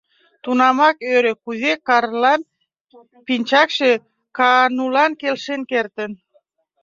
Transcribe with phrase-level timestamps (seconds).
[0.43, 2.41] Тунамак ӧрӧ, кузе Карлан
[3.25, 3.91] пинчакше
[4.37, 6.11] Каанулан келшен кертын.